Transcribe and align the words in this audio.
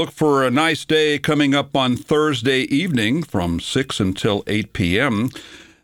look 0.00 0.10
for 0.10 0.42
a 0.42 0.50
nice 0.50 0.86
day 0.86 1.18
coming 1.18 1.54
up 1.54 1.76
on 1.76 1.94
Thursday 1.94 2.60
evening 2.60 3.22
from 3.22 3.60
6 3.60 4.00
until 4.00 4.42
8 4.46 4.72
p.m. 4.72 5.28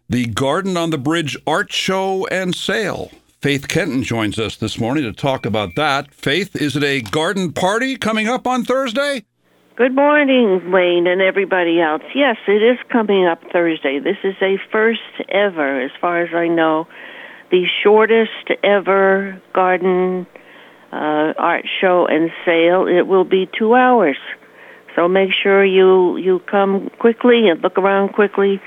The 0.09 0.25
Garden 0.25 0.75
on 0.79 0.89
the 0.89 0.97
Bridge 0.97 1.37
Art 1.47 1.71
Show 1.71 2.27
and 2.29 2.55
Sale. 2.55 3.11
Faith 3.43 3.69
Kenton 3.69 4.03
joins 4.03 4.39
us 4.39 4.57
this 4.57 4.81
morning 4.81 5.05
to 5.05 5.13
talk 5.13 5.45
about 5.45 5.75
that. 5.77 6.15
Faith, 6.15 6.57
is 6.57 6.77
it 6.77 6.83
a 6.83 7.03
garden 7.03 7.53
party 7.53 7.95
coming 7.97 8.27
up 8.27 8.47
on 8.47 8.65
Thursday? 8.65 9.27
Good 9.77 9.95
morning, 9.95 10.73
Wayne, 10.73 11.07
and 11.07 11.21
everybody 11.21 11.79
else. 11.79 12.03
Yes, 12.15 12.39
it 12.49 12.63
is 12.63 12.79
coming 12.91 13.27
up 13.27 13.43
Thursday. 13.53 13.99
This 13.99 14.17
is 14.25 14.37
a 14.41 14.57
first 14.73 15.03
ever, 15.29 15.83
as 15.83 15.91
far 16.01 16.23
as 16.23 16.33
I 16.33 16.49
know, 16.49 16.89
the 17.51 17.67
shortest 17.83 18.49
ever 18.65 19.43
garden 19.53 20.27
uh, 20.93 21.33
art 21.39 21.67
show 21.81 22.07
and 22.07 22.31
sale. 22.45 22.87
It 22.87 23.07
will 23.07 23.25
be 23.25 23.49
two 23.59 23.75
hours, 23.75 24.17
so 24.95 25.09
make 25.09 25.31
sure 25.33 25.65
you 25.65 26.17
you 26.17 26.41
come 26.41 26.91
quickly 26.99 27.49
and 27.49 27.61
look 27.63 27.79
around 27.79 28.13
quickly. 28.15 28.61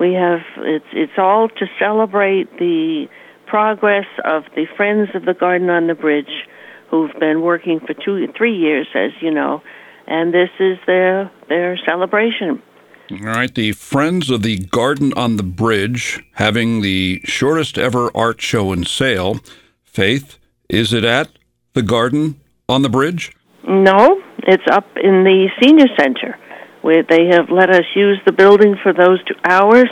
We 0.00 0.14
have 0.14 0.40
it's 0.58 0.86
it's 0.92 1.18
all 1.18 1.48
to 1.48 1.66
celebrate 1.78 2.58
the 2.58 3.08
progress 3.46 4.06
of 4.24 4.44
the 4.54 4.66
Friends 4.76 5.10
of 5.14 5.24
the 5.24 5.34
Garden 5.34 5.70
on 5.70 5.86
the 5.86 5.94
Bridge, 5.94 6.46
who've 6.90 7.12
been 7.18 7.42
working 7.42 7.80
for 7.80 7.94
two 7.94 8.28
three 8.36 8.56
years, 8.56 8.88
as 8.94 9.10
you 9.20 9.30
know 9.30 9.62
and 10.06 10.34
this 10.34 10.50
is 10.58 10.78
their 10.86 11.30
their 11.48 11.76
celebration. 11.78 12.62
All 13.10 13.18
right, 13.18 13.54
the 13.54 13.72
Friends 13.72 14.30
of 14.30 14.42
the 14.42 14.58
Garden 14.58 15.12
on 15.14 15.36
the 15.36 15.42
Bridge 15.42 16.24
having 16.34 16.80
the 16.80 17.20
shortest 17.24 17.78
ever 17.78 18.10
art 18.14 18.40
show 18.40 18.72
and 18.72 18.86
sale. 18.86 19.40
Faith, 19.82 20.38
is 20.68 20.92
it 20.92 21.04
at 21.04 21.28
the 21.74 21.82
Garden 21.82 22.40
on 22.68 22.82
the 22.82 22.88
Bridge? 22.88 23.32
No, 23.66 24.22
it's 24.38 24.66
up 24.70 24.86
in 24.96 25.24
the 25.24 25.48
senior 25.60 25.86
center 25.98 26.38
where 26.82 27.02
they 27.02 27.26
have 27.30 27.50
let 27.50 27.70
us 27.70 27.84
use 27.94 28.20
the 28.26 28.32
building 28.32 28.76
for 28.82 28.92
those 28.92 29.22
two 29.24 29.34
hours. 29.44 29.88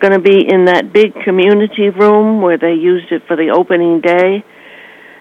Going 0.00 0.12
to 0.12 0.20
be 0.20 0.46
in 0.48 0.66
that 0.66 0.92
big 0.92 1.12
community 1.24 1.90
room 1.90 2.40
where 2.40 2.58
they 2.58 2.74
used 2.74 3.10
it 3.12 3.22
for 3.26 3.36
the 3.36 3.50
opening 3.54 4.00
day. 4.00 4.44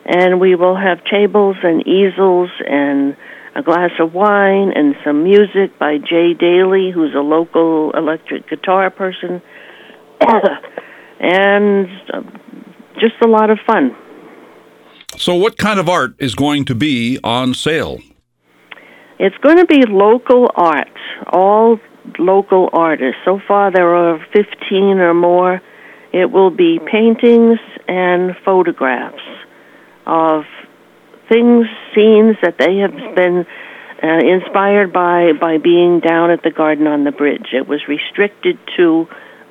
And 0.06 0.40
we 0.40 0.56
will 0.56 0.76
have 0.76 1.04
tables 1.06 1.56
and 1.64 1.88
easels 1.88 2.50
and 2.68 3.16
a 3.56 3.64
glass 3.64 3.92
of 4.00 4.14
wine 4.14 4.72
and 4.76 4.96
some 5.06 5.24
music 5.24 5.78
by 5.80 5.98
Jay 5.98 6.34
Daly, 6.34 6.92
who's 6.94 7.14
a 7.16 7.22
local 7.22 7.92
electric 7.92 8.50
guitar 8.50 8.90
person, 8.90 9.42
and 11.20 11.88
uh, 12.12 12.22
just 12.96 13.16
a 13.24 13.28
lot 13.28 13.50
of 13.50 13.60
fun. 13.66 13.96
So, 15.18 15.36
what 15.36 15.58
kind 15.58 15.80
of 15.80 15.90
art 15.90 16.16
is 16.20 16.36
going 16.36 16.66
to 16.66 16.76
be 16.76 17.20
on 17.24 17.54
sale? 17.54 18.00
It's 19.20 19.38
going 19.38 19.58
to 19.58 19.66
be 19.66 19.86
local 19.86 20.52
art, 20.56 20.98
all 21.32 21.80
local 22.20 22.70
artists. 22.74 23.22
So 23.26 23.40
far, 23.48 23.72
there 23.72 23.96
are 23.96 24.20
15 24.34 25.00
or 25.00 25.14
more. 25.14 25.62
It 26.12 26.32
will 26.32 26.50
be 26.50 26.80
paintings 26.80 27.60
and 27.88 28.36
photographs 28.44 29.24
of 30.06 30.44
things, 31.30 31.66
scenes 31.96 32.36
that 32.42 32.58
they 32.58 32.78
have 32.78 33.16
been 33.16 33.46
uh, 34.04 34.20
inspired 34.20 34.92
by 34.92 35.32
by 35.40 35.58
being 35.58 36.00
down 36.00 36.30
at 36.30 36.44
the 36.44 36.52
garden 36.52 36.88
on 36.88 37.04
the 37.04 37.12
bridge. 37.12 37.48
It 37.54 37.68
was 37.68 37.82
restricted 37.88 38.60
to 38.78 39.08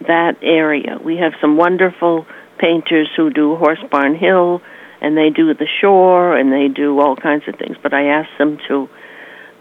that 0.07 0.37
area. 0.43 0.99
We 1.03 1.17
have 1.17 1.33
some 1.41 1.57
wonderful 1.57 2.27
painters 2.59 3.09
who 3.17 3.31
do 3.31 3.57
Horse 3.57 3.83
Barn 3.91 4.15
Hill, 4.15 4.61
and 5.03 5.17
they 5.17 5.31
do 5.31 5.53
the 5.53 5.67
shore, 5.81 6.35
and 6.37 6.53
they 6.53 6.69
do 6.69 7.01
all 7.01 7.17
kinds 7.17 7.43
of 7.49 7.57
things. 7.57 7.77
But 7.83 7.93
I 7.93 8.07
asked 8.07 8.39
them 8.39 8.59
to 8.69 8.89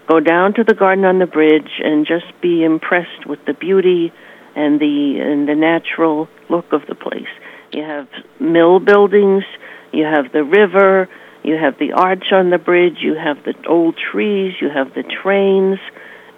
go 0.08 0.20
down 0.20 0.54
to 0.54 0.64
the 0.64 0.76
garden 0.76 1.04
on 1.04 1.18
the 1.20 1.26
bridge 1.26 1.82
and 1.84 2.06
just 2.06 2.40
be 2.42 2.64
impressed 2.64 3.26
with 3.26 3.40
the 3.46 3.54
beauty 3.54 4.14
and 4.56 4.80
the 4.80 5.20
and 5.20 5.50
the 5.50 5.56
natural 5.56 6.30
look 6.50 6.72
of 6.72 6.82
the 6.88 6.96
place. 6.96 7.34
You 7.74 7.84
have 7.84 8.08
mill 8.40 8.80
buildings, 8.80 9.44
you 9.92 10.06
have 10.06 10.32
the 10.32 10.44
river, 10.44 11.10
you 11.44 11.58
have 11.58 11.80
the 11.80 11.94
arch 11.94 12.32
on 12.32 12.52
the 12.52 12.60
bridge, 12.60 12.98
you 13.02 13.16
have 13.16 13.44
the 13.44 13.56
old 13.68 13.98
trees, 13.98 14.54
you 14.62 14.70
have 14.70 14.94
the 14.94 15.04
trains 15.04 15.80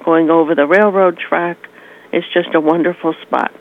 going 0.05 0.29
over 0.29 0.55
the 0.55 0.65
railroad 0.65 1.17
track. 1.17 1.57
It's 2.13 2.27
just 2.33 2.55
a 2.55 2.61
wonderful 2.61 3.15
spot. 3.23 3.51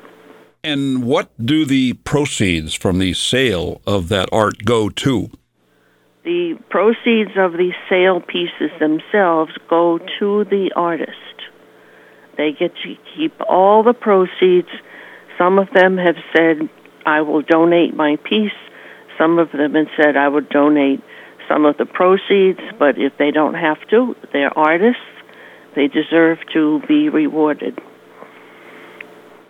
And 0.64 1.02
what 1.02 1.30
do 1.44 1.64
the 1.64 1.94
proceeds 1.94 2.72
from 2.72 3.00
the 3.00 3.14
sale 3.14 3.80
of 3.84 4.08
that 4.10 4.28
art 4.30 4.64
go 4.64 4.88
to? 4.90 5.28
The 6.22 6.56
proceeds 6.70 7.32
of 7.36 7.54
the 7.54 7.72
sale 7.90 8.20
pieces 8.20 8.70
themselves 8.78 9.50
go 9.68 9.98
to 10.20 10.44
the 10.44 10.70
artist. 10.76 11.10
They 12.36 12.52
get 12.52 12.76
to 12.84 12.94
keep 13.16 13.34
all 13.48 13.82
the 13.82 13.92
proceeds. 13.92 14.68
Some 15.36 15.58
of 15.58 15.66
them 15.74 15.98
have 15.98 16.14
said, 16.32 16.70
I 17.04 17.22
will 17.22 17.42
donate 17.42 17.96
my 17.96 18.14
piece. 18.22 18.52
Some 19.18 19.40
of 19.40 19.50
them 19.50 19.74
have 19.74 19.88
said, 20.00 20.16
I 20.16 20.28
would 20.28 20.48
donate 20.48 21.00
some 21.48 21.64
of 21.64 21.76
the 21.76 21.86
proceeds, 21.86 22.60
but 22.78 22.98
if 22.98 23.12
they 23.18 23.32
don't 23.32 23.54
have 23.54 23.78
to, 23.90 24.14
they're 24.32 24.56
artists. 24.56 25.02
They 25.74 25.88
deserve 25.88 26.38
to 26.52 26.80
be 26.86 27.08
rewarded. 27.08 27.80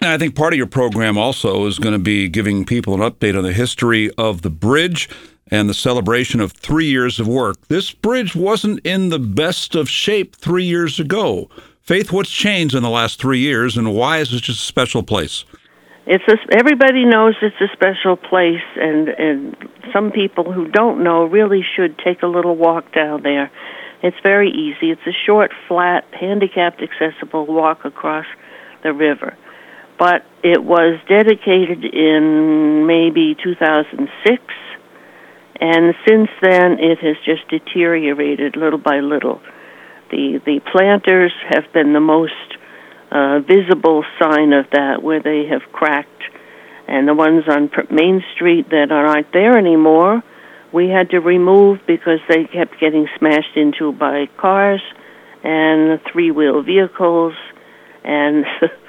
I 0.04 0.18
think 0.18 0.34
part 0.34 0.52
of 0.52 0.56
your 0.56 0.66
program 0.66 1.16
also 1.16 1.66
is 1.66 1.78
going 1.78 1.92
to 1.92 1.98
be 1.98 2.28
giving 2.28 2.64
people 2.64 2.94
an 2.94 3.00
update 3.00 3.36
on 3.36 3.44
the 3.44 3.52
history 3.52 4.10
of 4.18 4.42
the 4.42 4.50
bridge 4.50 5.08
and 5.48 5.68
the 5.68 5.74
celebration 5.74 6.40
of 6.40 6.52
three 6.52 6.86
years 6.86 7.20
of 7.20 7.28
work. 7.28 7.68
This 7.68 7.92
bridge 7.92 8.34
wasn't 8.34 8.80
in 8.84 9.10
the 9.10 9.18
best 9.18 9.74
of 9.74 9.88
shape 9.88 10.34
three 10.34 10.64
years 10.64 10.98
ago. 10.98 11.48
Faith, 11.82 12.10
what's 12.10 12.30
changed 12.30 12.74
in 12.74 12.82
the 12.82 12.90
last 12.90 13.20
three 13.20 13.38
years, 13.38 13.76
and 13.76 13.94
why 13.94 14.18
is 14.18 14.32
it 14.32 14.42
just 14.42 14.60
a 14.60 14.64
special 14.64 15.02
place? 15.02 15.44
It's 16.06 16.24
a, 16.26 16.36
everybody 16.56 17.04
knows 17.04 17.34
it's 17.42 17.60
a 17.60 17.68
special 17.72 18.16
place, 18.16 18.62
and 18.76 19.08
and 19.08 19.56
some 19.92 20.10
people 20.10 20.50
who 20.52 20.68
don't 20.68 21.04
know 21.04 21.24
really 21.24 21.64
should 21.76 21.98
take 21.98 22.22
a 22.22 22.26
little 22.26 22.56
walk 22.56 22.92
down 22.92 23.22
there. 23.22 23.52
It's 24.02 24.16
very 24.22 24.50
easy. 24.50 24.90
It's 24.90 25.06
a 25.06 25.12
short, 25.12 25.52
flat, 25.68 26.04
handicapped 26.12 26.82
accessible 26.82 27.46
walk 27.46 27.84
across 27.84 28.26
the 28.82 28.92
river. 28.92 29.36
But 30.02 30.26
it 30.42 30.64
was 30.64 30.98
dedicated 31.08 31.84
in 31.84 32.88
maybe 32.88 33.36
2006, 33.40 34.42
and 35.60 35.94
since 36.08 36.28
then 36.42 36.80
it 36.80 36.98
has 36.98 37.14
just 37.24 37.46
deteriorated 37.48 38.56
little 38.56 38.80
by 38.80 38.98
little. 38.98 39.40
The 40.10 40.40
the 40.44 40.58
planters 40.72 41.30
have 41.50 41.72
been 41.72 41.92
the 41.92 42.00
most 42.00 42.32
uh, 43.12 43.38
visible 43.46 44.04
sign 44.20 44.52
of 44.52 44.66
that, 44.72 45.04
where 45.04 45.22
they 45.22 45.46
have 45.46 45.70
cracked. 45.70 46.24
And 46.88 47.06
the 47.06 47.14
ones 47.14 47.44
on 47.46 47.70
Main 47.88 48.24
Street 48.34 48.70
that 48.70 48.90
aren't 48.90 49.32
there 49.32 49.56
anymore, 49.56 50.24
we 50.72 50.88
had 50.88 51.10
to 51.10 51.20
remove 51.20 51.78
because 51.86 52.18
they 52.28 52.42
kept 52.46 52.80
getting 52.80 53.06
smashed 53.20 53.56
into 53.56 53.92
by 53.92 54.26
cars 54.36 54.82
and 55.44 56.00
three 56.10 56.32
wheel 56.32 56.60
vehicles, 56.64 57.34
and 58.02 58.44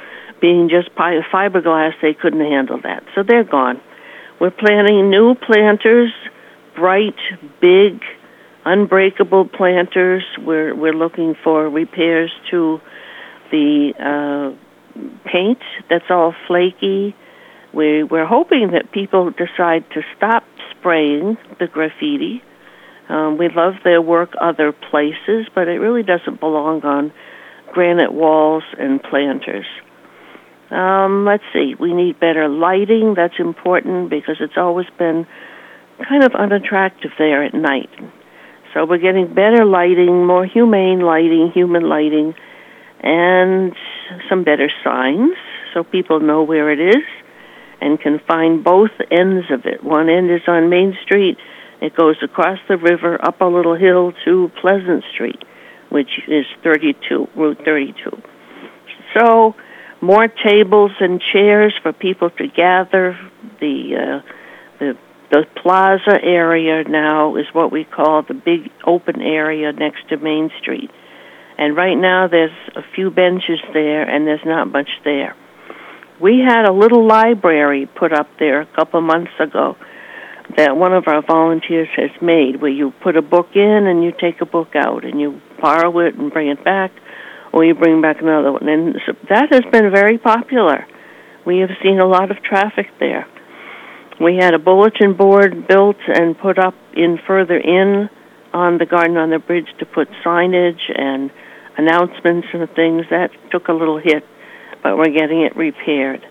being 0.43 0.67
just 0.67 0.93
fiberglass, 0.93 1.93
they 2.01 2.13
couldn't 2.13 2.41
handle 2.41 2.77
that. 2.83 3.03
So 3.15 3.23
they're 3.25 3.45
gone. 3.45 3.79
We're 4.41 4.51
planting 4.51 5.09
new 5.09 5.35
planters, 5.35 6.11
bright, 6.75 7.15
big, 7.61 8.01
unbreakable 8.65 9.47
planters. 9.47 10.23
We're 10.37 10.75
we're 10.75 10.93
looking 10.93 11.35
for 11.45 11.69
repairs 11.69 12.29
to 12.51 12.81
the 13.51 13.93
uh, 13.97 14.99
paint 15.23 15.59
that's 15.89 16.09
all 16.09 16.35
flaky. 16.47 17.15
We, 17.73 18.03
we're 18.03 18.27
hoping 18.27 18.71
that 18.73 18.91
people 18.91 19.31
decide 19.31 19.89
to 19.93 20.01
stop 20.17 20.43
spraying 20.71 21.37
the 21.57 21.67
graffiti. 21.67 22.43
Um, 23.07 23.37
we 23.37 23.47
love 23.47 23.75
their 23.85 24.01
work 24.01 24.33
other 24.39 24.73
places, 24.73 25.47
but 25.55 25.69
it 25.69 25.79
really 25.79 26.03
doesn't 26.03 26.41
belong 26.41 26.81
on 26.83 27.13
granite 27.71 28.11
walls 28.13 28.63
and 28.77 29.01
planters. 29.01 29.65
Um, 30.73 31.25
let's 31.25 31.43
see, 31.53 31.75
we 31.79 31.93
need 31.93 32.19
better 32.19 32.49
lighting. 32.49 33.13
That's 33.15 33.37
important 33.37 34.09
because 34.09 34.37
it's 34.39 34.57
always 34.57 34.87
been 34.97 35.27
kind 36.09 36.23
of 36.23 36.33
unattractive 36.33 37.11
there 37.19 37.43
at 37.43 37.53
night. 37.53 37.89
So 38.73 38.85
we're 38.85 38.97
getting 38.97 39.27
better 39.35 39.65
lighting, 39.65 40.25
more 40.25 40.45
humane 40.45 41.01
lighting, 41.01 41.51
human 41.53 41.87
lighting, 41.87 42.33
and 43.01 43.75
some 44.29 44.43
better 44.43 44.69
signs 44.83 45.35
so 45.73 45.83
people 45.83 46.19
know 46.19 46.41
where 46.41 46.71
it 46.71 46.79
is 46.79 47.03
and 47.79 47.99
can 47.99 48.19
find 48.27 48.63
both 48.63 48.91
ends 49.11 49.45
of 49.51 49.65
it. 49.65 49.83
One 49.83 50.09
end 50.09 50.31
is 50.31 50.41
on 50.47 50.69
Main 50.69 50.97
Street. 51.05 51.37
It 51.81 51.95
goes 51.95 52.15
across 52.23 52.57
the 52.67 52.77
river 52.77 53.23
up 53.23 53.41
a 53.41 53.45
little 53.45 53.75
hill 53.75 54.13
to 54.25 54.49
Pleasant 54.59 55.03
Street, 55.13 55.43
which 55.89 56.21
is 56.27 56.45
32, 56.63 57.27
Route 57.35 57.59
32. 57.63 57.93
So, 59.15 59.53
more 60.03 60.27
tables 60.27 60.91
and 60.99 61.21
chairs 61.21 61.73
for 61.81 61.93
people 61.93 62.29
to 62.29 62.47
gather. 62.47 63.17
The 63.61 63.95
uh, 63.95 64.29
the 64.79 64.97
the 65.31 65.45
plaza 65.61 66.21
area 66.21 66.83
now 66.83 67.37
is 67.37 67.45
what 67.53 67.71
we 67.71 67.85
call 67.85 68.21
the 68.21 68.33
big 68.33 68.69
open 68.85 69.21
area 69.21 69.71
next 69.71 70.09
to 70.09 70.17
Main 70.17 70.51
Street 70.61 70.91
And 71.57 71.75
right 71.75 71.95
now 71.95 72.27
there's 72.27 72.51
a 72.75 72.83
few 72.93 73.09
benches 73.09 73.59
there 73.73 74.03
and 74.03 74.27
there's 74.27 74.45
not 74.45 74.71
much 74.71 74.89
there. 75.03 75.35
We 76.19 76.39
had 76.39 76.65
a 76.65 76.71
little 76.71 77.07
library 77.07 77.87
put 77.87 78.13
up 78.13 78.27
there 78.37 78.61
a 78.61 78.67
couple 78.75 79.01
months 79.01 79.31
ago 79.39 79.75
that 80.55 80.77
one 80.77 80.93
of 80.93 81.07
our 81.07 81.23
volunteers 81.23 81.87
has 81.95 82.11
made 82.21 82.61
where 82.61 82.69
you 82.69 82.91
put 83.01 83.15
a 83.15 83.21
book 83.23 83.55
in 83.55 83.87
and 83.87 84.03
you 84.03 84.11
take 84.11 84.41
a 84.41 84.45
book 84.45 84.75
out 84.75 85.03
and 85.03 85.19
you 85.19 85.41
borrow 85.59 85.97
it 85.99 86.13
and 86.15 86.31
bring 86.31 86.49
it 86.49 86.63
back 86.63 86.91
or 87.53 87.63
you 87.63 87.75
bring 87.75 88.01
back 88.01 88.19
another 88.19 88.51
one. 88.51 88.67
And 88.67 88.95
that 89.29 89.53
has 89.53 89.61
been 89.71 89.91
very 89.91 90.17
popular. 90.17 90.85
We 91.45 91.59
have 91.59 91.69
seen 91.83 91.99
a 91.99 92.07
lot 92.07 92.31
of 92.31 92.41
traffic 92.41 92.87
there. 92.99 93.27
We 94.19 94.37
had 94.37 94.53
a 94.53 94.59
bulletin 94.59 95.15
board 95.15 95.67
built 95.67 95.97
and 96.07 96.37
put 96.37 96.57
up 96.57 96.75
in 96.95 97.19
further 97.25 97.57
in 97.57 98.09
on 98.53 98.77
the 98.77 98.85
garden 98.85 99.17
on 99.17 99.29
the 99.29 99.39
bridge 99.39 99.67
to 99.79 99.85
put 99.85 100.07
signage 100.25 100.81
and 100.93 101.31
announcements 101.77 102.47
and 102.53 102.67
things. 102.75 103.05
That 103.09 103.31
took 103.51 103.67
a 103.67 103.73
little 103.73 103.99
hit, 103.99 104.25
but 104.81 104.97
we're 104.97 105.09
getting 105.09 105.41
it 105.41 105.55
repaired. 105.55 106.25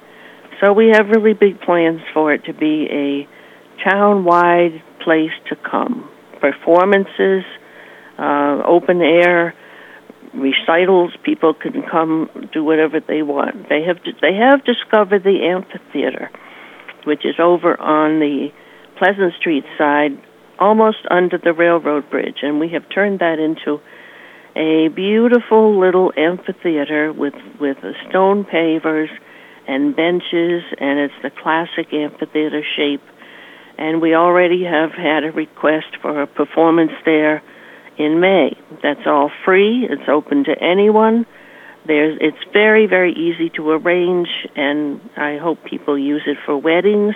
So 0.60 0.72
we 0.72 0.88
have 0.88 1.08
really 1.08 1.34
big 1.34 1.60
plans 1.60 2.00
for 2.14 2.32
it 2.32 2.44
to 2.44 2.52
be 2.52 2.88
a 2.90 3.88
town-wide 3.88 4.82
place 5.00 5.32
to 5.48 5.56
come. 5.56 6.08
Performances, 6.40 7.44
uh, 8.18 8.62
open 8.64 9.02
air 9.02 9.54
recitals. 10.34 11.12
People 11.22 11.54
can 11.54 11.82
come 11.90 12.28
do 12.52 12.64
whatever 12.64 13.00
they 13.00 13.22
want. 13.22 13.68
They 13.68 13.82
have 13.84 13.98
they 14.20 14.34
have 14.34 14.64
discovered 14.64 15.24
the 15.24 15.44
amphitheater, 15.44 16.30
which 17.04 17.24
is 17.24 17.36
over 17.38 17.78
on 17.78 18.20
the 18.20 18.48
Pleasant 18.98 19.34
Street 19.40 19.64
side, 19.78 20.12
almost 20.58 20.98
under 21.10 21.38
the 21.38 21.52
railroad 21.52 22.08
bridge, 22.10 22.38
and 22.42 22.60
we 22.60 22.68
have 22.70 22.88
turned 22.94 23.20
that 23.20 23.38
into 23.38 23.80
a 24.54 24.88
beautiful 24.88 25.80
little 25.80 26.12
amphitheater 26.16 27.12
with 27.12 27.34
with 27.60 27.78
stone 28.08 28.44
pavers 28.44 29.08
and 29.66 29.94
benches, 29.94 30.62
and 30.78 30.98
it's 30.98 31.14
the 31.22 31.30
classic 31.30 31.92
amphitheater 31.92 32.62
shape. 32.76 33.02
And 33.78 34.02
we 34.02 34.14
already 34.14 34.64
have 34.64 34.92
had 34.92 35.24
a 35.24 35.32
request 35.32 35.96
for 36.02 36.22
a 36.22 36.26
performance 36.26 36.92
there 37.04 37.42
in 37.98 38.20
May. 38.20 38.56
That's 38.82 39.06
all 39.06 39.30
free. 39.44 39.86
It's 39.88 40.08
open 40.08 40.44
to 40.44 40.52
anyone. 40.62 41.26
There's 41.86 42.18
it's 42.20 42.44
very 42.52 42.86
very 42.86 43.12
easy 43.12 43.50
to 43.56 43.70
arrange 43.70 44.28
and 44.54 45.00
I 45.16 45.38
hope 45.38 45.58
people 45.64 45.98
use 45.98 46.22
it 46.26 46.38
for 46.46 46.56
weddings 46.56 47.14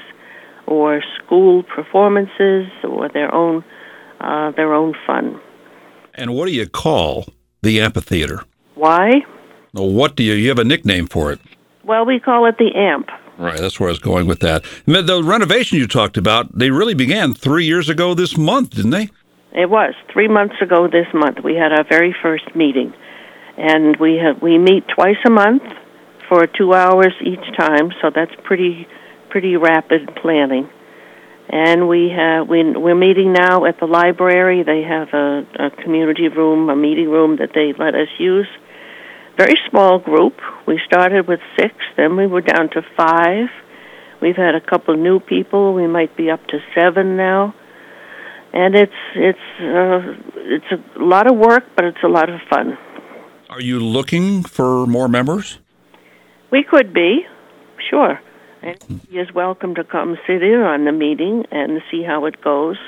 or 0.67 1.03
school 1.19 1.63
performances 1.63 2.67
or 2.83 3.09
their 3.09 3.33
own 3.33 3.65
uh, 4.21 4.51
their 4.53 4.75
own 4.75 4.95
fun. 5.07 5.41
And 6.15 6.35
what 6.35 6.47
do 6.47 6.53
you 6.53 6.67
call 6.67 7.27
the 7.63 7.81
amphitheater? 7.81 8.43
Why? 8.75 9.25
What 9.73 10.17
do 10.17 10.23
you 10.23 10.33
you 10.33 10.49
have 10.49 10.59
a 10.59 10.65
nickname 10.65 11.07
for 11.07 11.31
it? 11.33 11.41
Well, 11.85 12.05
we 12.05 12.19
call 12.19 12.47
it 12.47 12.59
the 12.59 12.75
AMP. 12.75 13.09
Right, 13.39 13.59
that's 13.59 13.79
where 13.79 13.89
I 13.89 13.93
was 13.93 13.99
going 13.99 14.27
with 14.27 14.41
that. 14.41 14.65
The 14.87 15.23
renovation 15.23 15.79
you 15.79 15.87
talked 15.87 16.17
about, 16.17 16.59
they 16.59 16.71
really 16.71 16.95
began 16.95 17.35
three 17.35 17.67
years 17.67 17.89
ago 17.89 18.15
this 18.15 18.37
month, 18.37 18.71
didn't 18.71 18.93
they? 18.93 19.11
It 19.57 19.71
was 19.71 19.95
three 20.13 20.29
months 20.29 20.57
ago 20.61 20.87
this 20.87 21.07
month. 21.15 21.39
We 21.43 21.55
had 21.55 21.73
our 21.73 21.83
very 21.89 22.15
first 22.23 22.55
meeting, 22.55 22.93
and 23.57 23.97
we 23.97 24.21
have 24.23 24.43
we 24.43 24.59
meet 24.59 24.85
twice 24.87 25.17
a 25.25 25.31
month 25.31 25.63
for 26.29 26.47
two 26.47 26.75
hours 26.75 27.15
each 27.25 27.57
time. 27.59 27.91
So 28.03 28.11
that's 28.15 28.33
pretty 28.45 28.87
pretty 29.31 29.57
rapid 29.57 30.15
planning. 30.21 30.69
And 31.49 31.89
we 31.89 32.11
have 32.15 32.47
we, 32.47 32.71
we're 32.77 32.95
meeting 32.95 33.33
now 33.33 33.65
at 33.65 33.81
the 33.81 33.87
library. 33.87 34.63
They 34.63 34.83
have 34.83 35.09
a, 35.15 35.47
a 35.59 35.71
community 35.83 36.29
room, 36.29 36.69
a 36.69 36.77
meeting 36.77 37.09
room 37.09 37.39
that 37.39 37.53
they 37.55 37.73
let 37.83 37.95
us 37.95 38.09
use. 38.19 38.49
Very 39.39 39.57
small 39.71 39.99
group. 39.99 40.35
We 40.67 40.79
started 40.85 41.27
with 41.27 41.41
six, 41.59 41.75
then 41.97 42.17
we 42.17 42.27
were 42.27 42.43
down 42.43 42.69
to 42.71 42.83
five. 42.95 43.49
We've 44.21 44.37
had 44.37 44.55
a 44.55 44.61
couple 44.61 44.97
new 44.97 45.19
people. 45.19 45.73
We 45.73 45.87
might 45.87 46.15
be 46.15 46.31
up 46.31 46.47
to 46.49 46.59
seven 46.75 47.17
now 47.17 47.55
and 48.57 48.75
it's 48.75 49.01
it's 49.15 49.49
uh, 49.61 50.01
it's 50.57 50.71
a 50.73 51.03
lot 51.03 51.27
of 51.31 51.37
work, 51.37 51.65
but 51.77 51.85
it's 51.85 52.03
a 52.03 52.09
lot 52.09 52.31
of 52.31 52.41
fun. 52.49 52.79
Are 53.51 53.61
you 53.61 53.79
looking 53.79 54.43
for 54.43 54.87
more 54.87 55.09
members? 55.09 55.59
We 56.51 56.65
could 56.65 56.95
be, 56.95 57.27
sure. 57.91 58.19
And 58.63 58.79
he 59.09 59.19
is 59.19 59.29
welcome 59.35 59.75
to 59.75 59.85
come 59.85 60.17
sit 60.27 60.43
in 60.43 60.61
on 60.61 60.85
the 60.87 60.93
meeting 60.93 61.45
and 61.51 61.83
see 61.91 62.03
how 62.03 62.25
it 62.25 62.41
goes. 62.43 62.79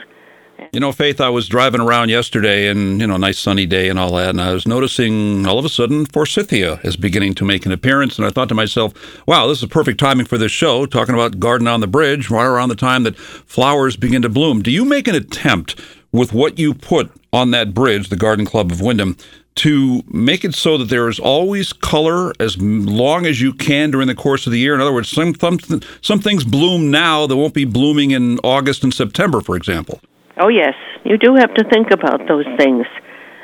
You 0.72 0.80
know, 0.80 0.92
Faith, 0.92 1.20
I 1.20 1.28
was 1.28 1.48
driving 1.48 1.80
around 1.80 2.08
yesterday 2.08 2.68
and, 2.68 3.00
you 3.00 3.06
know, 3.06 3.16
nice 3.16 3.38
sunny 3.38 3.64
day 3.64 3.88
and 3.88 3.98
all 3.98 4.12
that, 4.16 4.30
and 4.30 4.40
I 4.40 4.52
was 4.52 4.66
noticing 4.66 5.46
all 5.46 5.58
of 5.58 5.64
a 5.64 5.68
sudden 5.68 6.04
Forsythia 6.04 6.80
is 6.82 6.96
beginning 6.96 7.34
to 7.36 7.44
make 7.44 7.64
an 7.64 7.72
appearance. 7.72 8.18
And 8.18 8.26
I 8.26 8.30
thought 8.30 8.48
to 8.48 8.54
myself, 8.54 8.92
wow, 9.26 9.46
this 9.46 9.62
is 9.62 9.68
perfect 9.68 9.98
timing 10.00 10.26
for 10.26 10.36
this 10.36 10.52
show, 10.52 10.84
talking 10.84 11.14
about 11.14 11.38
Garden 11.38 11.68
on 11.68 11.80
the 11.80 11.86
Bridge, 11.86 12.28
right 12.28 12.44
around 12.44 12.68
the 12.68 12.74
time 12.74 13.04
that 13.04 13.16
flowers 13.16 13.96
begin 13.96 14.22
to 14.22 14.28
bloom. 14.28 14.60
Do 14.62 14.70
you 14.70 14.84
make 14.84 15.08
an 15.08 15.14
attempt 15.14 15.80
with 16.12 16.32
what 16.32 16.58
you 16.58 16.74
put 16.74 17.10
on 17.32 17.50
that 17.52 17.72
bridge, 17.72 18.08
the 18.08 18.16
Garden 18.16 18.44
Club 18.44 18.72
of 18.72 18.80
Windham, 18.80 19.16
to 19.56 20.02
make 20.08 20.44
it 20.44 20.54
so 20.54 20.76
that 20.78 20.88
there 20.88 21.08
is 21.08 21.18
always 21.18 21.72
color 21.72 22.32
as 22.40 22.56
long 22.60 23.26
as 23.26 23.40
you 23.40 23.52
can 23.52 23.90
during 23.90 24.06
the 24.06 24.14
course 24.14 24.46
of 24.46 24.52
the 24.52 24.58
year. 24.58 24.74
In 24.74 24.80
other 24.80 24.92
words, 24.92 25.08
some 25.08 25.34
some, 25.34 25.58
some 26.00 26.20
things 26.20 26.44
bloom 26.44 26.90
now 26.90 27.26
that 27.26 27.36
won't 27.36 27.54
be 27.54 27.64
blooming 27.64 28.12
in 28.12 28.38
August 28.40 28.84
and 28.84 28.92
September, 28.94 29.40
for 29.40 29.56
example. 29.56 30.00
Oh 30.40 30.48
yes, 30.48 30.74
you 31.04 31.18
do 31.18 31.34
have 31.34 31.52
to 31.54 31.64
think 31.64 31.90
about 31.90 32.28
those 32.28 32.46
things. 32.56 32.86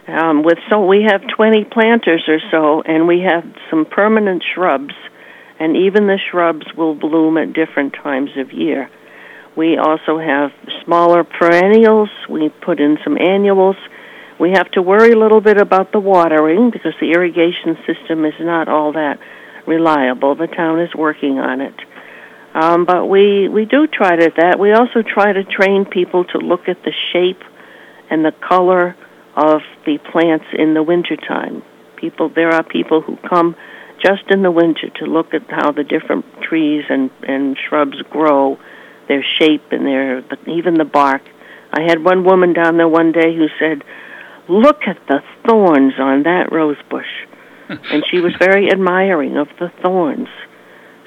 Um, 0.07 0.43
with 0.45 0.59
so 0.71 0.87
we 0.87 1.03
have 1.09 1.23
20 1.35 1.65
planters 1.65 2.23
or 2.29 2.39
so, 2.51 2.83
and 2.83 3.09
we 3.09 3.21
have 3.21 3.45
some 3.71 3.85
permanent 3.85 4.45
shrubs, 4.55 4.95
and 5.59 5.77
even 5.77 6.07
the 6.07 6.19
shrubs 6.31 6.67
will 6.77 6.95
bloom 6.95 7.37
at 7.37 7.53
different 7.53 7.95
times 7.95 8.31
of 8.37 8.53
year. 8.53 8.91
We 9.57 9.77
also 9.77 10.19
have 10.19 10.51
smaller 10.85 11.25
perennials. 11.25 12.11
We 12.29 12.49
put 12.49 12.81
in 12.81 12.99
some 13.03 13.17
annuals. 13.19 13.77
We 14.39 14.51
have 14.51 14.71
to 14.73 14.83
worry 14.83 15.13
a 15.13 15.19
little 15.19 15.41
bit 15.41 15.59
about 15.59 15.91
the 15.91 16.01
watering 16.01 16.71
because 16.71 16.95
the 17.01 17.13
irrigation 17.13 17.77
system 17.87 18.25
is 18.25 18.35
not 18.41 18.69
all 18.69 18.93
that 18.93 19.19
reliable. 19.67 20.35
The 20.35 20.49
town 20.49 20.81
is 20.81 20.95
working 20.95 21.39
on 21.39 21.61
it. 21.61 21.75
Um, 22.55 22.85
but 22.85 23.07
we, 23.07 23.49
we 23.49 23.65
do 23.65 23.87
try 23.89 24.15
to 24.15 24.31
that. 24.37 24.59
We 24.59 24.73
also 24.73 25.03
try 25.03 25.33
to 25.33 25.43
train 25.43 25.85
people 25.85 26.25
to 26.27 26.39
look 26.39 26.69
at 26.69 26.83
the 26.85 26.93
shape 27.13 27.43
and 28.11 28.25
the 28.25 28.33
color 28.33 28.97
of 29.35 29.63
the 29.85 29.99
plants 29.99 30.47
in 30.57 30.75
the 30.75 30.83
wintertime. 30.83 31.63
People, 31.97 32.29
there 32.29 32.51
are 32.51 32.63
people 32.63 33.01
who 33.01 33.17
come 33.17 33.57
just 34.03 34.31
in 34.31 34.43
the 34.43 34.51
winter 34.51 34.89
to 34.97 35.07
look 35.07 35.35
at 35.35 35.51
how 35.51 35.73
the 35.73 35.83
different 35.83 36.25
trees 36.43 36.85
and, 36.89 37.11
and 37.23 37.57
shrubs 37.59 38.01
grow, 38.11 38.59
their 39.09 39.25
shape 39.39 39.73
and 39.73 39.87
their 39.87 40.25
even 40.47 40.75
the 40.75 40.85
bark. 40.85 41.23
I 41.73 41.83
had 41.83 42.05
one 42.05 42.25
woman 42.25 42.53
down 42.53 42.77
there 42.77 42.89
one 42.89 43.13
day 43.13 43.35
who 43.35 43.49
said, 43.59 43.83
"Look 44.49 44.87
at 44.87 44.99
the 45.09 45.23
thorns 45.47 45.95
on 45.99 46.23
that 46.25 46.53
rose 46.53 46.77
bush," 46.89 47.27
and 47.69 48.05
she 48.11 48.21
was 48.21 48.35
very 48.39 48.71
admiring 48.71 49.37
of 49.37 49.49
the 49.59 49.71
thorns. 49.83 50.29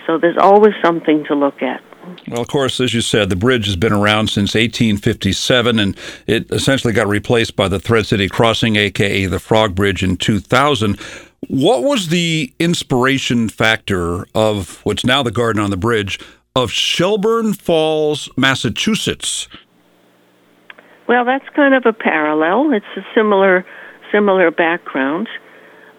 So 0.08 0.18
there's 0.18 0.38
always 0.38 0.74
something 0.84 1.26
to 1.26 1.36
look 1.36 1.62
at. 1.62 1.84
Well, 2.30 2.42
of 2.42 2.48
course, 2.48 2.80
as 2.80 2.94
you 2.94 3.02
said, 3.02 3.30
the 3.30 3.36
bridge 3.36 3.66
has 3.66 3.76
been 3.76 3.92
around 3.92 4.30
since 4.30 4.56
1857, 4.56 5.78
and 5.78 5.98
it 6.26 6.50
essentially 6.52 6.94
got 6.94 7.08
replaced 7.08 7.58
by 7.58 7.68
the 7.68 7.80
Thread 7.80 8.06
City 8.06 8.30
Crossing, 8.30 8.78
aka 8.78 9.26
the 9.26 9.40
Frog 9.40 9.76
Bridge, 9.76 10.04
in 10.04 10.16
2000. 10.16 10.98
What 11.50 11.84
was 11.84 12.08
the 12.08 12.54
inspiration 12.60 13.50
factor 13.50 14.26
of 14.34 14.80
what's 14.86 15.06
now 15.06 15.22
the 15.22 15.32
Garden 15.32 15.62
on 15.62 15.70
the 15.70 15.78
Bridge 15.78 16.20
of 16.56 16.72
Shelburne 16.72 17.54
Falls, 17.54 18.30
Massachusetts? 18.38 19.50
Well, 21.08 21.26
that's 21.26 21.48
kind 21.56 21.74
of 21.74 21.86
a 21.86 21.94
parallel. 21.94 22.72
It's 22.74 22.86
a 22.96 23.06
similar 23.14 23.66
similar 24.12 24.52
background. 24.52 25.28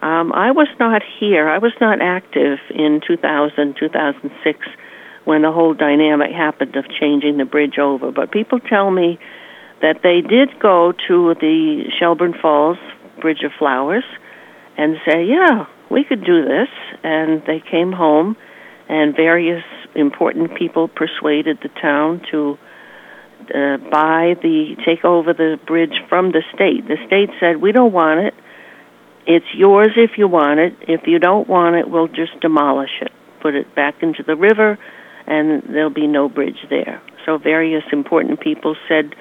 Um, 0.00 0.32
I 0.32 0.52
was 0.52 0.68
not 0.78 1.02
here. 1.18 1.48
I 1.48 1.58
was 1.58 1.72
not 1.80 2.00
active 2.00 2.58
in 2.70 3.00
2000, 3.06 3.76
2006 3.78 4.66
when 5.24 5.42
the 5.42 5.52
whole 5.52 5.74
dynamic 5.74 6.30
happened 6.30 6.76
of 6.76 6.88
changing 6.88 7.36
the 7.36 7.44
bridge 7.44 7.78
over. 7.78 8.12
But 8.12 8.30
people 8.30 8.60
tell 8.60 8.90
me 8.90 9.18
that 9.82 10.02
they 10.02 10.20
did 10.20 10.58
go 10.60 10.92
to 11.08 11.34
the 11.34 11.90
Shelburne 11.98 12.34
Falls 12.40 12.78
Bridge 13.20 13.42
of 13.42 13.52
Flowers 13.58 14.04
and 14.76 14.96
say, 15.04 15.24
yeah, 15.24 15.66
we 15.90 16.04
could 16.04 16.24
do 16.24 16.44
this. 16.44 16.68
And 17.02 17.42
they 17.44 17.60
came 17.60 17.92
home, 17.92 18.36
and 18.88 19.14
various 19.16 19.64
important 19.94 20.54
people 20.54 20.86
persuaded 20.86 21.58
the 21.60 21.68
town 21.80 22.22
to 22.30 22.56
uh, 23.52 23.76
buy 23.90 24.36
the, 24.42 24.76
take 24.84 25.04
over 25.04 25.32
the 25.32 25.58
bridge 25.66 26.00
from 26.08 26.30
the 26.30 26.42
state. 26.54 26.86
The 26.86 26.98
state 27.06 27.30
said, 27.40 27.56
we 27.60 27.72
don't 27.72 27.92
want 27.92 28.20
it 28.20 28.34
it's 29.28 29.46
yours 29.54 29.90
if 29.96 30.12
you 30.16 30.26
want 30.26 30.58
it. 30.58 30.74
If 30.88 31.02
you 31.06 31.18
don't 31.20 31.46
want 31.46 31.76
it, 31.76 31.88
we'll 31.88 32.08
just 32.08 32.40
demolish 32.40 33.02
it, 33.02 33.12
put 33.40 33.54
it 33.54 33.74
back 33.74 34.02
into 34.02 34.24
the 34.26 34.34
river, 34.34 34.78
and 35.26 35.62
there'll 35.68 35.90
be 35.90 36.06
no 36.06 36.28
bridge 36.28 36.66
there. 36.70 37.02
So 37.26 37.36
various 37.36 37.84
important 37.92 38.40
people 38.40 38.74
said, 38.88 39.14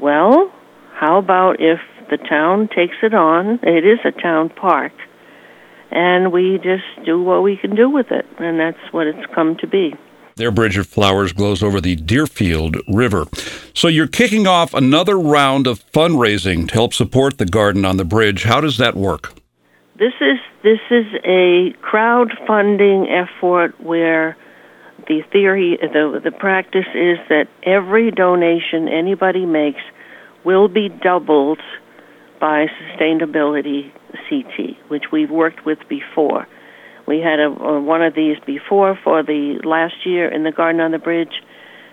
well, 0.00 0.50
how 0.94 1.18
about 1.18 1.60
if 1.60 1.78
The 2.10 2.18
town 2.18 2.68
takes 2.68 2.96
it 3.02 3.14
on. 3.14 3.60
It 3.62 3.84
is 3.84 3.98
a 4.04 4.12
town 4.12 4.50
park. 4.50 4.92
And 5.90 6.32
we 6.32 6.58
just 6.62 7.06
do 7.06 7.22
what 7.22 7.42
we 7.42 7.56
can 7.56 7.74
do 7.74 7.88
with 7.88 8.10
it, 8.10 8.26
and 8.38 8.58
that's 8.58 8.92
what 8.92 9.06
it's 9.06 9.26
come 9.34 9.56
to 9.60 9.66
be. 9.66 9.94
Their 10.36 10.50
bridge 10.50 10.76
of 10.76 10.88
flowers 10.88 11.32
glows 11.32 11.62
over 11.62 11.80
the 11.80 11.94
Deerfield 11.94 12.76
River. 12.88 13.26
So 13.72 13.86
you're 13.86 14.08
kicking 14.08 14.46
off 14.48 14.74
another 14.74 15.18
round 15.18 15.68
of 15.68 15.84
fundraising 15.92 16.66
to 16.68 16.74
help 16.74 16.92
support 16.92 17.38
the 17.38 17.46
garden 17.46 17.84
on 17.84 17.98
the 17.98 18.04
bridge. 18.04 18.42
How 18.42 18.60
does 18.60 18.76
that 18.78 18.96
work? 18.96 19.32
This 19.96 20.14
is 20.20 20.38
this 20.64 20.80
is 20.90 21.06
a 21.24 21.72
crowdfunding 21.82 23.06
effort 23.10 23.80
where 23.80 24.36
the 25.06 25.22
theory 25.30 25.78
the 25.80 26.20
the 26.22 26.32
practice 26.32 26.88
is 26.94 27.18
that 27.28 27.46
every 27.62 28.10
donation 28.10 28.88
anybody 28.88 29.46
makes 29.46 29.82
will 30.44 30.66
be 30.66 30.88
doubled 30.88 31.60
by 32.40 32.66
sustainability 32.66 33.92
CT, 34.28 34.76
which 34.88 35.04
we've 35.12 35.30
worked 35.30 35.64
with 35.64 35.78
before. 35.88 36.48
We 37.06 37.20
had 37.20 37.38
a, 37.38 37.46
a, 37.46 37.80
one 37.80 38.02
of 38.02 38.14
these 38.14 38.36
before 38.46 38.98
for 39.02 39.22
the 39.22 39.60
last 39.64 39.94
year 40.04 40.28
in 40.28 40.42
the 40.42 40.52
garden 40.52 40.80
on 40.80 40.90
the 40.90 40.98
bridge, 40.98 41.42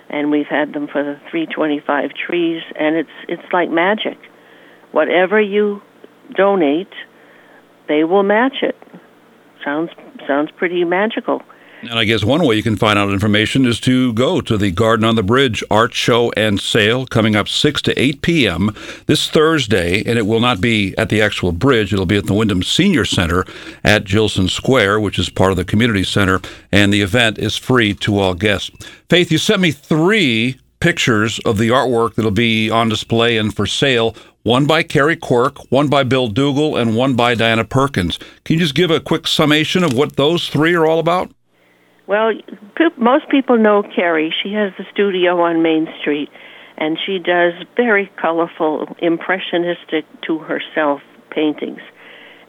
and 0.09 0.31
we've 0.31 0.47
had 0.47 0.73
them 0.73 0.87
for 0.87 1.03
the 1.03 1.19
325 1.29 2.11
trees, 2.13 2.61
and 2.79 2.95
it's 2.95 3.09
it's 3.27 3.53
like 3.53 3.69
magic. 3.69 4.17
Whatever 4.91 5.39
you 5.39 5.81
donate, 6.35 6.93
they 7.87 8.03
will 8.03 8.23
match 8.23 8.57
it. 8.61 8.75
Sounds 9.63 9.89
sounds 10.27 10.49
pretty 10.57 10.83
magical. 10.83 11.41
And 11.81 11.97
I 11.97 12.03
guess 12.03 12.23
one 12.23 12.45
way 12.45 12.55
you 12.55 12.61
can 12.61 12.75
find 12.75 12.99
out 12.99 13.09
information 13.09 13.65
is 13.65 13.79
to 13.81 14.13
go 14.13 14.39
to 14.39 14.55
the 14.55 14.69
Garden 14.69 15.03
on 15.03 15.15
the 15.15 15.23
Bridge 15.23 15.63
art 15.71 15.95
show 15.95 16.31
and 16.33 16.59
sale 16.59 17.07
coming 17.07 17.35
up 17.35 17.47
6 17.47 17.81
to 17.81 17.99
8 17.99 18.21
p.m. 18.21 18.69
this 19.07 19.27
Thursday. 19.27 20.03
And 20.05 20.19
it 20.19 20.27
will 20.27 20.39
not 20.39 20.61
be 20.61 20.95
at 20.99 21.09
the 21.09 21.23
actual 21.23 21.51
bridge, 21.51 21.91
it'll 21.91 22.05
be 22.05 22.17
at 22.17 22.27
the 22.27 22.35
Windham 22.35 22.61
Senior 22.61 23.03
Center 23.03 23.45
at 23.83 24.03
Jillson 24.03 24.47
Square, 24.47 24.99
which 24.99 25.17
is 25.17 25.29
part 25.29 25.49
of 25.49 25.57
the 25.57 25.65
community 25.65 26.03
center. 26.03 26.39
And 26.71 26.93
the 26.93 27.01
event 27.01 27.39
is 27.39 27.57
free 27.57 27.95
to 27.95 28.19
all 28.19 28.35
guests. 28.35 28.69
Faith, 29.09 29.31
you 29.31 29.39
sent 29.39 29.61
me 29.61 29.71
three 29.71 30.59
pictures 30.79 31.39
of 31.39 31.57
the 31.57 31.69
artwork 31.69 32.13
that'll 32.13 32.29
be 32.29 32.69
on 32.69 32.89
display 32.89 33.37
and 33.37 33.55
for 33.55 33.65
sale. 33.65 34.15
One 34.43 34.67
by 34.67 34.83
Carrie 34.83 35.15
Quirk, 35.15 35.71
one 35.71 35.87
by 35.87 36.03
Bill 36.03 36.27
Dougal, 36.27 36.75
and 36.75 36.95
one 36.95 37.15
by 37.15 37.33
Diana 37.33 37.65
Perkins. 37.65 38.19
Can 38.43 38.55
you 38.55 38.59
just 38.59 38.75
give 38.75 38.91
a 38.91 38.99
quick 38.99 39.25
summation 39.25 39.83
of 39.83 39.93
what 39.93 40.15
those 40.15 40.47
three 40.47 40.75
are 40.75 40.85
all 40.85 40.99
about? 40.99 41.31
Well, 42.11 42.33
most 42.97 43.29
people 43.29 43.57
know 43.57 43.83
Carrie. 43.83 44.35
She 44.43 44.51
has 44.51 44.73
the 44.77 44.83
studio 44.91 45.39
on 45.39 45.61
Main 45.61 45.87
Street, 46.01 46.29
and 46.77 46.99
she 46.99 47.19
does 47.19 47.53
very 47.77 48.11
colorful, 48.21 48.97
impressionistic 48.99 50.03
to 50.23 50.39
herself 50.39 50.99
paintings. 51.29 51.79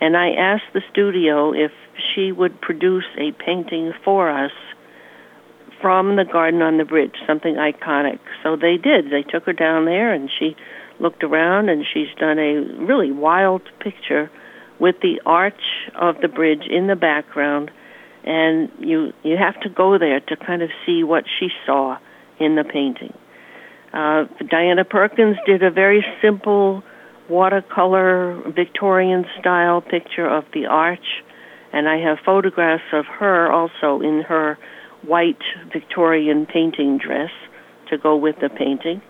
And 0.00 0.16
I 0.16 0.32
asked 0.32 0.72
the 0.74 0.82
studio 0.90 1.52
if 1.52 1.70
she 2.12 2.32
would 2.32 2.60
produce 2.60 3.04
a 3.16 3.30
painting 3.30 3.92
for 4.04 4.28
us 4.28 4.50
from 5.80 6.16
the 6.16 6.24
garden 6.24 6.60
on 6.60 6.78
the 6.78 6.84
bridge, 6.84 7.14
something 7.24 7.54
iconic. 7.54 8.18
So 8.42 8.56
they 8.56 8.78
did. 8.78 9.12
They 9.12 9.22
took 9.22 9.44
her 9.44 9.52
down 9.52 9.84
there, 9.84 10.12
and 10.12 10.28
she 10.40 10.56
looked 10.98 11.22
around, 11.22 11.68
and 11.68 11.84
she's 11.86 12.12
done 12.18 12.40
a 12.40 12.62
really 12.84 13.12
wild 13.12 13.62
picture 13.78 14.28
with 14.80 14.96
the 15.02 15.20
arch 15.24 15.86
of 15.94 16.20
the 16.20 16.26
bridge 16.26 16.66
in 16.68 16.88
the 16.88 16.96
background 16.96 17.70
and 18.24 18.70
you 18.78 19.12
you 19.22 19.36
have 19.36 19.60
to 19.62 19.68
go 19.68 19.98
there 19.98 20.20
to 20.20 20.36
kind 20.36 20.62
of 20.62 20.70
see 20.86 21.02
what 21.02 21.24
she 21.38 21.48
saw 21.66 21.98
in 22.38 22.56
the 22.56 22.64
painting. 22.64 23.14
Uh, 23.92 24.24
Diana 24.48 24.84
Perkins 24.84 25.36
did 25.46 25.62
a 25.62 25.70
very 25.70 26.04
simple 26.22 26.82
watercolor 27.28 28.40
Victorian 28.54 29.24
style 29.38 29.80
picture 29.80 30.26
of 30.26 30.44
the 30.54 30.66
arch, 30.66 31.22
and 31.72 31.88
I 31.88 31.98
have 31.98 32.18
photographs 32.24 32.84
of 32.92 33.06
her 33.06 33.50
also 33.52 34.00
in 34.00 34.22
her 34.28 34.58
white 35.02 35.42
Victorian 35.72 36.46
painting 36.46 36.98
dress 36.98 37.30
to 37.90 37.98
go 37.98 38.16
with 38.16 38.36
the 38.40 38.48
painting. 38.48 39.02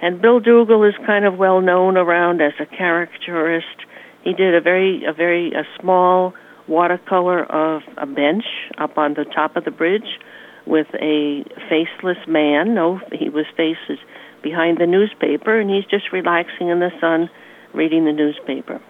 And 0.00 0.20
Bill 0.20 0.40
Dougal 0.40 0.84
is 0.84 0.94
kind 1.06 1.24
of 1.24 1.36
well 1.36 1.60
known 1.60 1.96
around 1.96 2.40
as 2.40 2.52
a 2.60 2.66
caricaturist. 2.66 3.84
He 4.22 4.32
did 4.32 4.54
a 4.54 4.60
very 4.60 5.04
a 5.04 5.12
very 5.12 5.52
a 5.52 5.64
small 5.80 6.34
watercolor 6.68 7.44
of 7.44 7.82
a 7.96 8.06
bench 8.06 8.44
up 8.78 8.98
on 8.98 9.14
the 9.14 9.24
top 9.24 9.56
of 9.56 9.64
the 9.64 9.70
bridge 9.70 10.18
with 10.66 10.88
a 10.94 11.44
faceless 11.68 12.18
man. 12.26 12.74
No, 12.74 13.00
he 13.12 13.28
was 13.28 13.46
faces 13.56 13.98
behind 14.42 14.78
the 14.78 14.86
newspaper, 14.86 15.58
and 15.58 15.70
he's 15.70 15.84
just 15.86 16.12
relaxing 16.12 16.68
in 16.68 16.80
the 16.80 16.90
sun, 17.00 17.30
reading 17.72 18.04
the 18.04 18.12
newspaper. 18.12 18.80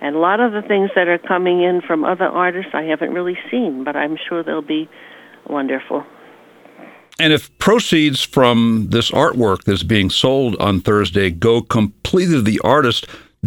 And 0.00 0.16
a 0.16 0.18
lot 0.18 0.40
of 0.40 0.52
the 0.52 0.62
things 0.62 0.90
that 0.94 1.08
are 1.08 1.18
coming 1.18 1.62
in 1.62 1.80
from 1.80 2.04
other 2.04 2.26
artists 2.26 2.72
I 2.74 2.82
haven't 2.82 3.12
really 3.12 3.38
seen, 3.50 3.84
but 3.84 3.96
I'm 3.96 4.16
sure 4.28 4.42
they'll 4.42 4.62
be 4.62 4.88
wonderful. 5.48 6.04
And 7.18 7.32
if 7.32 7.56
proceeds 7.58 8.22
from 8.22 8.88
this 8.90 9.10
artwork 9.12 9.64
that's 9.64 9.84
being 9.84 10.10
sold 10.10 10.56
on 10.56 10.80
Thursday 10.80 11.30
go 11.30 11.62
completely 11.62 12.34
to 12.34 12.42
the 12.42 12.60
artist, 12.64 13.06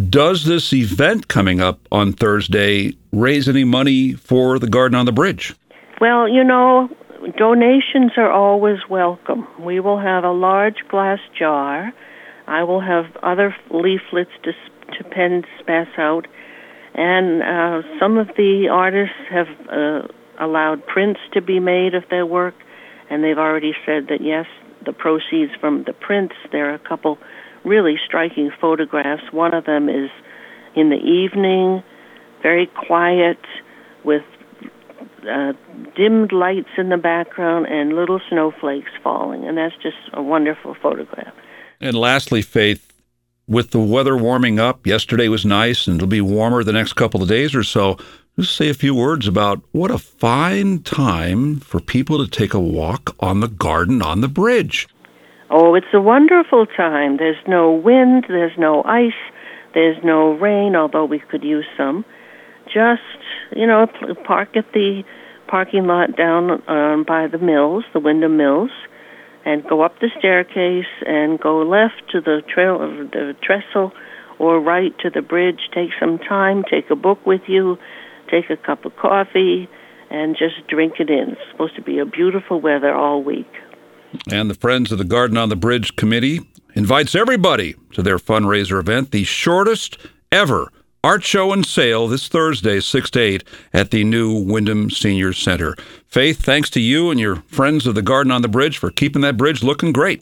does 0.10 0.46
this 0.46 0.72
event 0.72 1.27
coming 1.27 1.60
up 1.60 1.80
on 1.92 2.13
Thursday 2.13 2.94
raise 3.19 3.50
any 3.50 3.63
money 3.63 4.13
for 4.13 4.59
the 4.59 4.67
Garden 4.67 4.95
on 4.95 5.05
the 5.05 5.12
Bridge? 5.12 5.55
Well, 6.00 6.27
you 6.27 6.43
know, 6.43 6.89
donations 7.38 8.12
are 8.17 8.31
always 8.31 8.79
welcome. 8.89 9.47
We 9.59 9.79
will 9.79 10.00
have 10.00 10.24
a 10.24 10.31
large 10.31 10.77
glass 10.89 11.19
jar. 11.38 11.91
I 12.47 12.63
will 12.63 12.81
have 12.81 13.05
other 13.24 13.55
leaflets 13.71 14.31
to, 14.43 14.51
to 14.97 15.03
pen 15.09 15.43
pass 15.65 15.88
out, 15.97 16.27
and 16.93 17.41
uh, 17.41 17.88
some 18.00 18.17
of 18.17 18.27
the 18.38 18.69
artists 18.71 19.15
have 19.29 19.47
uh, 19.69 20.07
allowed 20.39 20.86
prints 20.86 21.19
to 21.33 21.41
be 21.41 21.59
made 21.59 21.93
of 21.93 22.03
their 22.09 22.25
work, 22.25 22.55
and 23.09 23.24
they've 23.24 23.38
already 23.38 23.74
said 23.86 24.07
that 24.09 24.21
yes, 24.21 24.45
the 24.86 24.93
proceeds 24.93 25.51
from 25.59 25.83
the 25.86 25.93
prints. 25.93 26.36
There 26.51 26.71
are 26.71 26.75
a 26.75 26.79
couple 26.79 27.17
really 27.65 27.95
striking 28.05 28.51
photographs. 28.62 29.24
One 29.31 29.53
of 29.53 29.65
them 29.65 29.89
is 29.89 30.09
in 30.75 30.89
the 30.89 30.95
evening, 30.95 31.83
very 32.41 32.67
quiet, 32.67 33.39
with 34.03 34.24
uh, 35.29 35.53
dimmed 35.96 36.32
lights 36.32 36.70
in 36.77 36.89
the 36.89 36.98
background 36.98 37.67
and 37.67 37.94
little 37.94 38.20
snowflakes 38.29 38.91
falling, 39.03 39.46
and 39.46 39.58
that's 39.58 39.75
just 39.82 39.98
a 40.13 40.22
wonderful 40.22 40.75
photograph. 40.82 41.34
And 41.79 41.96
lastly, 41.96 42.41
Faith, 42.41 42.94
with 43.48 43.72
the 43.72 43.79
weather 43.79 44.17
warming 44.17 44.60
up, 44.60 44.86
yesterday 44.86 45.27
was 45.27 45.46
nice, 45.46 45.88
and 45.88 45.98
it'll 45.98 46.08
be 46.08 46.22
warmer 46.22 46.63
the 46.63 46.74
next 46.74 46.94
couple 46.94 47.22
of 47.22 47.29
days 47.29 47.56
or 47.56 47.63
so. 47.63 47.98
Just 48.39 48.56
say 48.56 48.70
a 48.70 48.74
few 48.74 48.94
words 48.94 49.27
about 49.27 49.62
what 49.72 49.89
a 49.89 49.98
fine 49.98 50.84
time 50.84 51.60
for 51.60 51.79
people 51.79 52.24
to 52.24 52.29
take 52.29 52.53
a 52.53 52.60
walk 52.60 53.15
on 53.20 53.39
the 53.39 53.48
garden 53.48 54.01
on 54.01 54.22
the 54.22 54.27
bridge. 54.27 54.88
Oh, 55.50 55.75
it's 55.75 55.88
a 55.94 56.01
wonderful 56.01 56.65
time. 56.65 57.17
There's 57.17 57.41
no 57.48 57.72
wind, 57.72 58.25
there's 58.27 58.58
no 58.58 58.84
ice, 58.84 59.13
there's 59.74 59.98
no 60.03 60.34
rain, 60.34 60.75
although 60.75 61.06
we 61.06 61.20
could 61.20 61.44
use 61.44 61.65
some. 61.77 62.06
Just, 62.74 63.01
you 63.55 63.65
know, 63.65 63.88
park 64.25 64.55
at 64.55 64.71
the 64.74 65.03
parking 65.47 65.88
lot 65.88 66.15
down 66.15 66.62
um, 66.67 67.03
by 67.07 67.27
the 67.27 67.38
mills, 67.38 67.86
the 67.93 68.00
Windham 68.00 68.38
Mills, 68.38 68.71
and 69.45 69.63
go 69.67 69.81
up 69.81 70.00
the 70.00 70.09
staircase 70.19 70.91
and 71.05 71.39
go 71.39 71.62
left 71.63 72.12
to 72.12 72.21
the 72.21 72.41
trail 72.53 72.81
of 72.81 73.12
the 73.12 73.33
trestle 73.41 73.93
or 74.39 74.59
right 74.59 74.97
to 75.00 75.09
the 75.09 75.21
bridge. 75.21 75.69
Take 75.74 75.91
some 76.00 76.19
time, 76.19 76.63
take 76.69 76.89
a 76.89 76.95
book 76.95 77.25
with 77.25 77.41
you, 77.47 77.77
take 78.29 78.50
a 78.50 78.57
cup 78.57 78.86
of 78.86 78.95
coffee, 78.97 79.69
and 80.09 80.36
just 80.38 80.67
drink 80.67 80.95
it 81.00 81.09
in. 81.09 81.31
It's 81.31 81.41
supposed 81.51 81.75
to 81.75 81.81
be 81.81 82.00
a 82.00 82.05
beautiful 82.05 82.59
weather 82.59 82.93
all 82.93 83.24
week. 83.24 83.51
And 84.31 84.50
the 84.50 84.55
Friends 84.55 84.91
of 84.91 84.97
the 84.97 85.03
Garden 85.03 85.38
on 85.38 85.50
the 85.50 85.55
Bridge 85.55 85.95
Committee 85.95 86.41
invites 86.75 87.15
everybody 87.15 87.75
to 87.93 88.01
their 88.01 88.17
fundraiser 88.17 88.79
event, 88.79 89.12
the 89.12 89.24
shortest 89.24 89.97
ever 90.31 90.71
art 91.08 91.24
show 91.24 91.54
and 91.54 91.66
sale 91.66 92.10
this 92.10 92.28
Thursday, 92.28 92.82
6 92.82 93.12
to 93.12 93.20
8, 93.22 93.44
at 93.72 93.92
the 93.92 94.04
new 94.04 94.34
Windham 94.34 94.90
Senior 94.90 95.32
Center. 95.32 95.74
Faith, 96.06 96.42
thanks 96.42 96.70
to 96.72 96.82
you 96.82 97.10
and 97.10 97.18
your 97.18 97.38
Friends 97.48 97.88
of 97.88 97.96
the 97.96 98.02
Garden 98.02 98.30
on 98.30 98.42
the 98.42 98.50
Bridge 98.50 98.78
for 98.78 98.92
keeping 98.92 99.22
that 99.22 99.38
bridge 99.38 99.64
looking 99.64 99.94
great. 99.94 100.22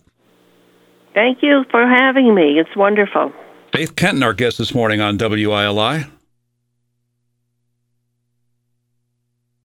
Thank 1.15 1.41
you 1.41 1.65
for 1.71 1.87
having 1.87 2.35
me. 2.35 2.59
It's 2.59 2.75
wonderful. 2.75 3.33
Faith 3.73 3.95
Kenton, 3.95 4.21
our 4.21 4.33
guest 4.33 4.59
this 4.59 4.75
morning 4.75 5.01
on 5.01 5.17
WILI. 5.17 6.05